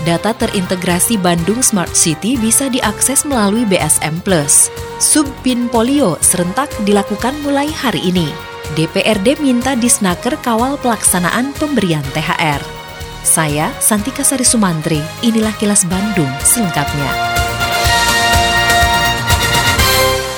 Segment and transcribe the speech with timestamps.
[0.00, 4.72] Data terintegrasi Bandung Smart City bisa diakses melalui BSM Plus.
[4.96, 8.28] Subbin polio serentak dilakukan mulai hari ini.
[8.78, 12.62] DPRD minta Disnaker kawal pelaksanaan pemberian THR.
[13.20, 17.39] Saya Santika Sari Sumantri, inilah kilas Bandung selengkapnya.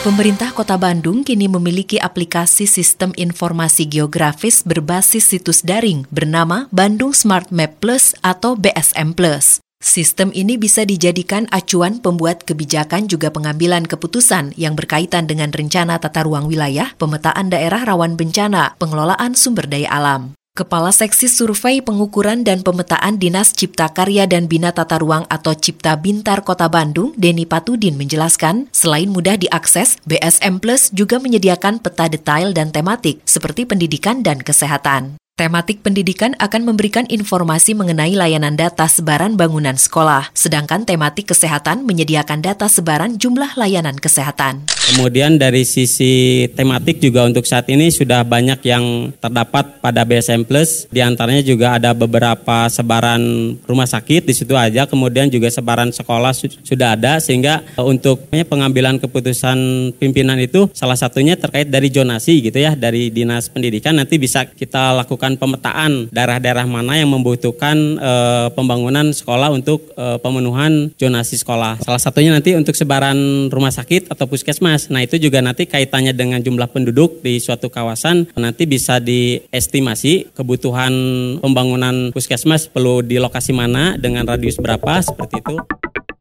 [0.00, 7.52] Pemerintah Kota Bandung kini memiliki aplikasi sistem informasi geografis berbasis situs daring bernama Bandung Smart
[7.52, 9.60] Map Plus atau BSM Plus.
[9.76, 16.24] Sistem ini bisa dijadikan acuan pembuat kebijakan juga pengambilan keputusan yang berkaitan dengan rencana tata
[16.24, 20.32] ruang wilayah, pemetaan daerah rawan bencana, pengelolaan sumber daya alam.
[20.50, 25.94] Kepala Seksi Survei Pengukuran dan Pemetaan Dinas Cipta Karya dan Bina Tata Ruang atau Cipta
[25.94, 32.50] Bintar Kota Bandung, Denny Patudin menjelaskan, selain mudah diakses, BSM Plus juga menyediakan peta detail
[32.50, 35.22] dan tematik seperti pendidikan dan kesehatan.
[35.40, 42.44] Tematik pendidikan akan memberikan informasi mengenai layanan data sebaran bangunan sekolah, sedangkan tematik kesehatan menyediakan
[42.44, 44.68] data sebaran jumlah layanan kesehatan.
[44.68, 50.84] Kemudian dari sisi tematik juga untuk saat ini sudah banyak yang terdapat pada BSM Plus.
[50.92, 56.36] Di antaranya juga ada beberapa sebaran rumah sakit di situ aja, kemudian juga sebaran sekolah
[56.36, 59.56] sudah ada sehingga untuk pengambilan keputusan
[59.96, 64.92] pimpinan itu salah satunya terkait dari zonasi gitu ya dari Dinas Pendidikan nanti bisa kita
[64.92, 68.12] lakukan melakukan pemetaan daerah-daerah mana yang membutuhkan e,
[68.54, 71.78] pembangunan sekolah untuk e, pemenuhan zonasi sekolah.
[71.84, 74.90] Salah satunya nanti untuk sebaran rumah sakit atau puskesmas.
[74.90, 80.92] Nah itu juga nanti kaitannya dengan jumlah penduduk di suatu kawasan nanti bisa diestimasi kebutuhan
[81.38, 85.56] pembangunan puskesmas perlu di lokasi mana dengan radius berapa seperti itu.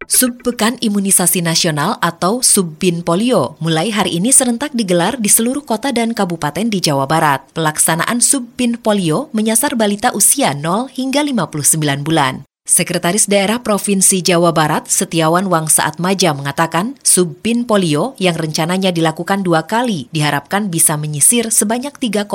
[0.10, 6.18] Subpekan Imunisasi Nasional atau Subbin Polio mulai hari ini serentak digelar di seluruh kota dan
[6.18, 7.46] kabupaten di Jawa Barat.
[7.54, 12.42] Pelaksanaan Subbin Polio menyasar balita usia 0 hingga 59 bulan.
[12.66, 19.70] Sekretaris Daerah Provinsi Jawa Barat, Setiawan Wangsaat Maja mengatakan, Subbin Polio yang rencananya dilakukan dua
[19.70, 22.30] kali diharapkan bisa menyisir sebanyak 3,9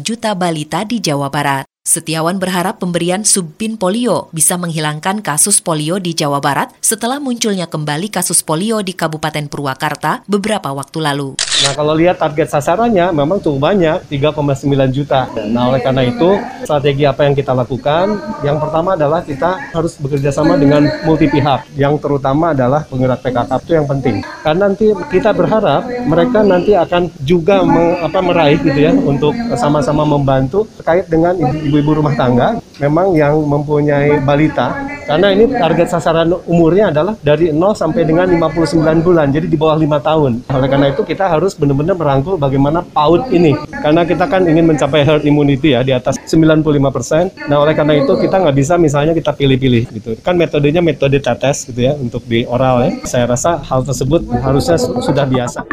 [0.00, 1.69] juta balita di Jawa Barat.
[1.80, 8.12] Setiawan berharap pemberian subbin polio bisa menghilangkan kasus polio di Jawa Barat setelah munculnya kembali
[8.12, 11.40] kasus polio di Kabupaten Purwakarta beberapa waktu lalu.
[11.40, 15.32] Nah kalau lihat target sasarannya memang cukup banyak, 3,9 juta.
[15.48, 16.36] Nah oleh karena itu
[16.68, 18.12] strategi apa yang kita lakukan?
[18.44, 21.64] Yang pertama adalah kita harus bekerja sama dengan multi pihak.
[21.80, 24.16] Yang terutama adalah penggerak PKK itu yang penting.
[24.44, 30.04] Karena nanti kita berharap mereka nanti akan juga meng, apa, meraih gitu ya untuk sama-sama
[30.04, 31.36] membantu terkait dengan
[31.70, 34.74] ibu-ibu rumah tangga memang yang mempunyai balita
[35.10, 39.74] karena ini target sasaran umurnya adalah dari 0 sampai dengan 59 bulan jadi di bawah
[39.74, 40.32] 5 tahun.
[40.46, 43.58] Oleh karena itu kita harus benar-benar merangkul bagaimana PAUD ini.
[43.82, 48.12] Karena kita kan ingin mencapai herd immunity ya di atas 95% nah oleh karena itu
[48.14, 50.10] kita nggak bisa misalnya kita pilih-pilih gitu.
[50.22, 52.90] Kan metodenya metode tetes gitu ya untuk di oral ya.
[53.02, 55.66] Saya rasa hal tersebut harusnya sudah biasa.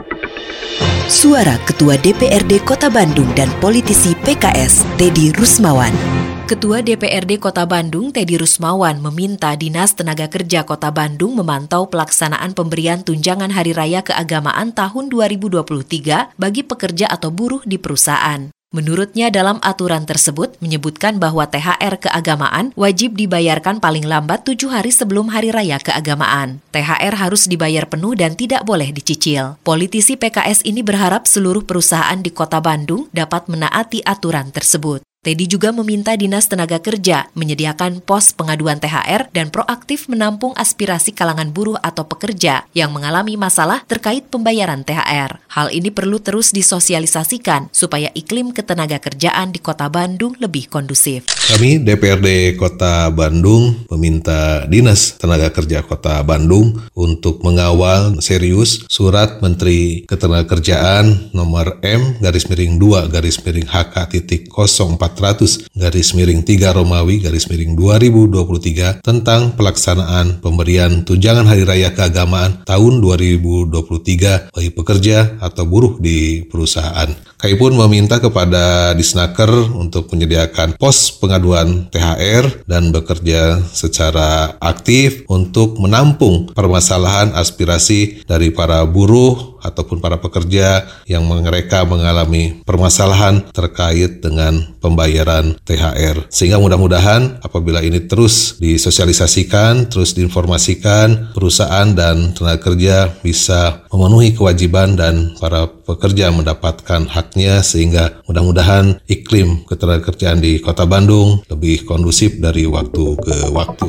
[1.07, 6.26] Suara Ketua DPRD Kota Bandung dan politisi PKS, Teddy Rusmawan.
[6.47, 13.03] Ketua DPRD Kota Bandung, Teddy Rusmawan, meminta Dinas Tenaga Kerja Kota Bandung memantau pelaksanaan pemberian
[13.03, 18.47] tunjangan Hari Raya Keagamaan tahun 2023 bagi pekerja atau buruh di perusahaan.
[18.71, 25.27] Menurutnya dalam aturan tersebut menyebutkan bahwa THR keagamaan wajib dibayarkan paling lambat tujuh hari sebelum
[25.27, 26.63] hari raya keagamaan.
[26.71, 29.59] THR harus dibayar penuh dan tidak boleh dicicil.
[29.67, 35.03] Politisi PKS ini berharap seluruh perusahaan di kota Bandung dapat menaati aturan tersebut.
[35.27, 41.51] Teddy juga meminta Dinas Tenaga Kerja menyediakan pos pengaduan THR dan proaktif menampung aspirasi kalangan
[41.51, 45.35] buruh atau pekerja yang mengalami masalah terkait pembayaran THR.
[45.51, 51.27] Hal ini perlu terus disosialisasikan supaya iklim ketenaga kerjaan di Kota Bandung lebih kondusif.
[51.27, 60.07] Kami DPRD Kota Bandung meminta Dinas Tenaga Kerja Kota Bandung untuk mengawal serius surat Menteri
[60.07, 66.77] Ketenagakerjaan nomor M garis miring 2 garis miring HK titik 04 400 garis miring 3
[66.77, 75.41] Romawi garis miring 2023 tentang pelaksanaan pemberian tunjangan hari raya keagamaan tahun 2023 bagi pekerja
[75.41, 77.09] atau buruh di perusahaan.
[77.37, 85.77] KAI pun meminta kepada Disnaker untuk menyediakan pos pengaduan THR dan bekerja secara aktif untuk
[85.77, 94.63] menampung permasalahan aspirasi dari para buruh ataupun para pekerja yang mereka mengalami permasalahan terkait dengan
[94.79, 96.31] pembayaran THR.
[96.31, 104.95] Sehingga mudah-mudahan apabila ini terus disosialisasikan, terus diinformasikan, perusahaan dan tenaga kerja bisa memenuhi kewajiban
[104.95, 112.67] dan para pekerja mendapatkan haknya sehingga mudah-mudahan iklim ketenagakerjaan di Kota Bandung lebih kondusif dari
[112.67, 113.87] waktu ke waktu.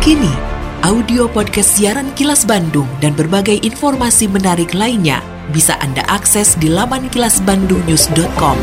[0.00, 0.32] Kini,
[0.80, 5.20] audio podcast siaran Kilas Bandung dan berbagai informasi menarik lainnya
[5.52, 8.56] bisa Anda akses di laman kilasbandungnews.com.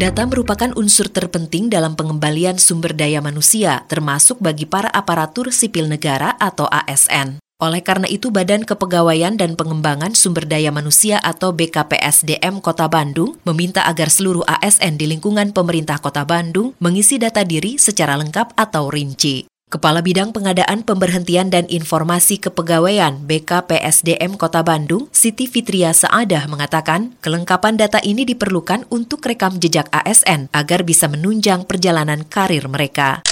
[0.00, 6.32] Data merupakan unsur terpenting dalam pengembalian sumber daya manusia, termasuk bagi para aparatur sipil negara
[6.40, 7.36] atau ASN.
[7.60, 13.88] Oleh karena itu, Badan Kepegawaian dan Pengembangan Sumber Daya Manusia atau BKPSDM Kota Bandung meminta
[13.88, 19.55] agar seluruh ASN di lingkungan pemerintah Kota Bandung mengisi data diri secara lengkap atau rinci.
[19.66, 27.74] Kepala Bidang Pengadaan Pemberhentian dan Informasi Kepegawaian BKPSDM Kota Bandung, Siti Fitria Saadah mengatakan, kelengkapan
[27.74, 33.26] data ini diperlukan untuk rekam jejak ASN agar bisa menunjang perjalanan karir mereka.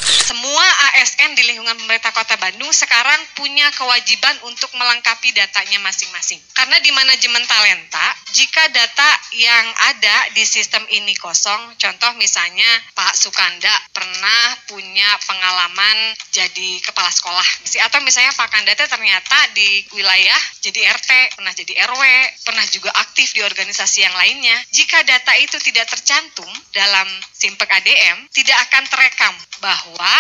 [1.35, 6.39] Di lingkungan pemerintah Kota Bandung sekarang punya kewajiban untuk melengkapi datanya masing-masing.
[6.55, 13.19] Karena di manajemen talenta, jika data yang ada di sistem ini kosong, contoh misalnya Pak
[13.19, 17.49] Sukanda pernah punya pengalaman jadi kepala sekolah,
[17.83, 22.03] atau misalnya Pak Kandata ternyata di wilayah jadi RT, pernah jadi RW,
[22.47, 24.55] pernah juga aktif di organisasi yang lainnya.
[24.71, 30.15] Jika data itu tidak tercantum dalam Simpek ADM, tidak akan terekam bahwa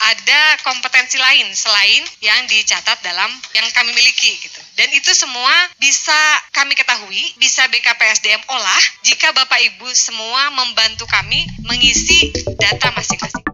[0.00, 4.60] ada kompetensi lain selain yang dicatat dalam yang kami miliki gitu.
[4.76, 6.16] Dan itu semua bisa
[6.52, 13.45] kami ketahui, bisa BKPSDM olah jika Bapak Ibu semua membantu kami mengisi data masing-masing.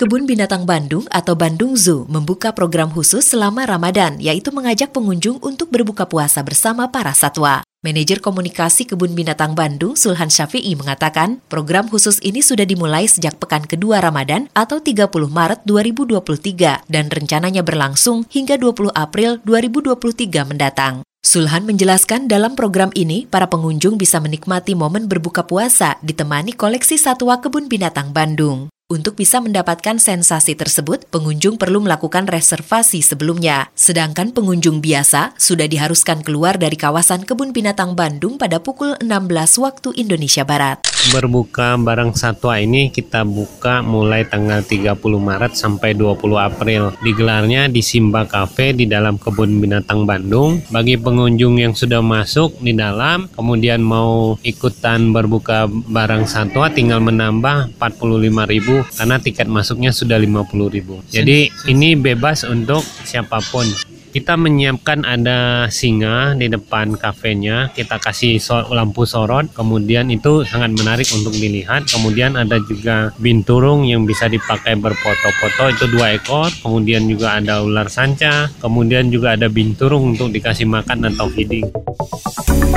[0.00, 5.68] Kebun Binatang Bandung atau Bandung Zoo membuka program khusus selama Ramadan, yaitu mengajak pengunjung untuk
[5.68, 7.60] berbuka puasa bersama para satwa.
[7.84, 13.68] Manajer Komunikasi Kebun Binatang Bandung, Sulhan Syafi'i mengatakan, program khusus ini sudah dimulai sejak pekan
[13.68, 21.04] kedua Ramadan atau 30 Maret 2023 dan rencananya berlangsung hingga 20 April 2023 mendatang.
[21.20, 27.36] Sulhan menjelaskan dalam program ini, para pengunjung bisa menikmati momen berbuka puasa ditemani koleksi satwa
[27.44, 28.72] Kebun Binatang Bandung.
[28.90, 33.70] Untuk bisa mendapatkan sensasi tersebut, pengunjung perlu melakukan reservasi sebelumnya.
[33.78, 39.94] Sedangkan pengunjung biasa sudah diharuskan keluar dari kawasan kebun binatang Bandung pada pukul 16 waktu
[39.94, 40.82] Indonesia Barat.
[41.14, 46.90] Berbuka barang satwa ini kita buka mulai tanggal 30 Maret sampai 20 April.
[46.98, 50.66] Digelarnya di Simba Cafe di dalam kebun binatang Bandung.
[50.66, 57.78] Bagi pengunjung yang sudah masuk di dalam, kemudian mau ikutan berbuka barang satwa tinggal menambah
[57.78, 61.12] 45.000 karena tiket masuknya sudah 50.000.
[61.12, 63.66] Jadi ini bebas untuk siapa pun.
[64.10, 70.74] Kita menyiapkan ada singa di depan kafenya, kita kasih so lampu sorot, kemudian itu sangat
[70.74, 71.86] menarik untuk dilihat.
[71.86, 76.50] Kemudian ada juga binturung yang bisa dipakai berfoto-foto, itu dua ekor.
[76.58, 81.70] Kemudian juga ada ular sanca, kemudian juga ada binturung untuk dikasih makan atau feeding.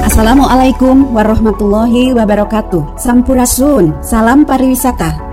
[0.05, 3.01] Assalamualaikum warahmatullahi wabarakatuh.
[3.01, 5.32] Sampurasun, salam pariwisata.